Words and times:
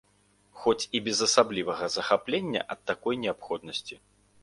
Хоць 0.61 0.87
і 0.99 1.01
без 1.09 1.19
асаблівага 1.27 1.91
захаплення 1.99 2.67
ад 2.77 2.85
такой 2.93 3.25
неабходнасці. 3.27 4.05